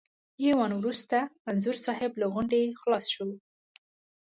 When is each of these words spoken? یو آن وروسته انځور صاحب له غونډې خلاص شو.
یو 0.45 0.57
آن 0.65 0.71
وروسته 0.77 1.17
انځور 1.49 1.77
صاحب 1.85 2.11
له 2.21 2.25
غونډې 2.33 2.61
خلاص 2.81 3.05
شو. 3.13 3.27